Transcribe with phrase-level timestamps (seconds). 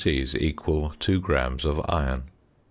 [0.03, 2.23] equal 2 grams of iron.